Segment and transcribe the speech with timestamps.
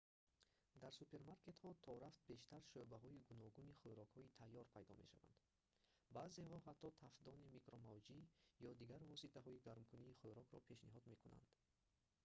[0.81, 5.39] дар супермаркетҳо торафт бештар шӯъбаҳои гуногуни хӯрокҳои тайёр пайдо мешаванд
[6.15, 8.17] баъзеҳо ҳатто тафдони микромавҷӣ
[8.69, 11.47] ё дигар воситаҳои гармкунии хӯрокро пешниҳод мекунанд